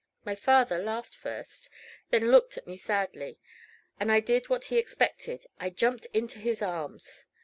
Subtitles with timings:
[0.25, 1.69] My father laughed first,
[2.09, 3.37] then looked at me sadly;
[3.99, 7.25] and I did what he expected, I jumped into his arms.